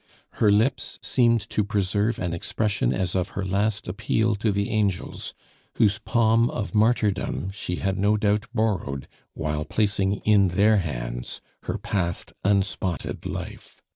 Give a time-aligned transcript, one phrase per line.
[0.41, 5.35] Her lips seemed to preserve an expression as of her last appeal to the angels,
[5.75, 11.77] whose palm of martyrdom she had no doubt borrowed while placing in their hands her
[11.77, 13.83] past unspotted life.